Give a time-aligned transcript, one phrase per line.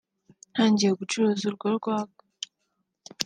[0.51, 2.23] ntangiye gucuruza urwo rwagwa